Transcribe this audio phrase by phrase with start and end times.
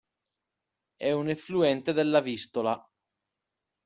[0.95, 2.83] È un effluente della Vistola.